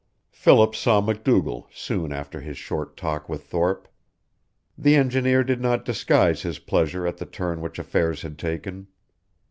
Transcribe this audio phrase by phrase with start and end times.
[0.31, 3.87] Philip saw MacDougall soon after his short talk with Thorpe.
[4.75, 8.87] The engineer did not disguise his pleasure at the turn which affairs had taken.